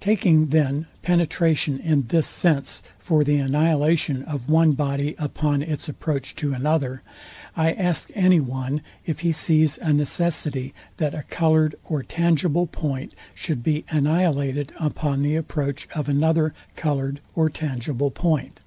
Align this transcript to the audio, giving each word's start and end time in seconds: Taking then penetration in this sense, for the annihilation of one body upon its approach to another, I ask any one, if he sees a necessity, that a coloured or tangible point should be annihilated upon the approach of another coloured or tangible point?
Taking 0.00 0.46
then 0.46 0.86
penetration 1.02 1.80
in 1.80 2.06
this 2.08 2.26
sense, 2.26 2.82
for 2.98 3.24
the 3.24 3.36
annihilation 3.36 4.22
of 4.22 4.48
one 4.48 4.72
body 4.72 5.14
upon 5.18 5.62
its 5.62 5.86
approach 5.86 6.34
to 6.36 6.54
another, 6.54 7.02
I 7.54 7.72
ask 7.72 8.08
any 8.14 8.40
one, 8.40 8.80
if 9.04 9.20
he 9.20 9.32
sees 9.32 9.76
a 9.82 9.92
necessity, 9.92 10.72
that 10.96 11.12
a 11.12 11.24
coloured 11.28 11.74
or 11.84 12.02
tangible 12.02 12.68
point 12.68 13.12
should 13.34 13.62
be 13.62 13.84
annihilated 13.90 14.72
upon 14.80 15.20
the 15.20 15.36
approach 15.36 15.86
of 15.94 16.08
another 16.08 16.54
coloured 16.74 17.20
or 17.34 17.50
tangible 17.50 18.10
point? 18.10 18.60